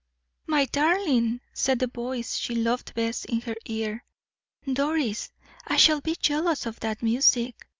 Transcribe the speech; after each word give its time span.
"My 0.47 0.65
darling!" 0.65 1.41
said 1.53 1.77
the 1.77 1.85
voice 1.85 2.35
she 2.35 2.55
loved 2.55 2.95
best 2.95 3.25
in 3.25 3.41
her 3.41 3.53
ear. 3.67 4.03
"Doris, 4.65 5.31
I 5.67 5.75
shall 5.77 6.01
be 6.01 6.15
jealous 6.19 6.65
of 6.65 6.79
that 6.79 7.03
music. 7.03 7.67